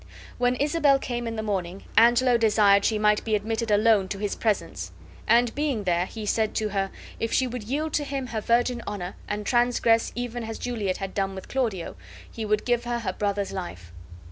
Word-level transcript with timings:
When 0.39 0.55
Isabel 0.55 0.97
came 0.97 1.27
in 1.27 1.35
the 1.35 1.43
morning 1.43 1.83
Angelo 1.95 2.35
desired 2.35 2.83
she 2.85 2.97
might 2.97 3.23
be 3.23 3.35
admitted 3.35 3.69
alone 3.69 4.07
to 4.07 4.17
his 4.17 4.35
presence; 4.35 4.91
and 5.27 5.53
being 5.53 5.83
there, 5.83 6.07
he 6.07 6.25
said 6.25 6.55
to 6.55 6.69
her, 6.69 6.89
if 7.19 7.31
she 7.31 7.45
would 7.45 7.61
yield 7.65 7.93
to 7.93 8.03
him 8.03 8.25
her 8.25 8.41
virgin 8.41 8.81
honor 8.87 9.15
and 9.27 9.45
transgress 9.45 10.11
even 10.15 10.43
as 10.45 10.57
Juliet 10.57 10.97
had 10.97 11.13
done 11.13 11.35
with 11.35 11.47
Claudio, 11.47 11.95
he 12.31 12.45
would 12.45 12.65
give 12.65 12.85
her 12.85 12.97
her 13.01 13.13
brother's 13.13 13.51
life. 13.51 13.93